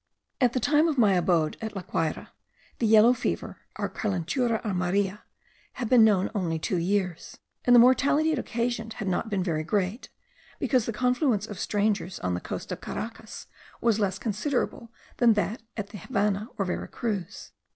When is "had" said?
5.73-5.89, 8.93-9.07